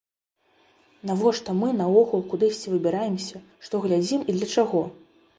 [1.09, 4.81] Навошта мы наогул кудысьці выбіраемся, што глядзім і для чаго?